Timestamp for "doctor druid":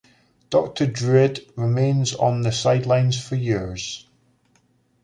0.49-1.45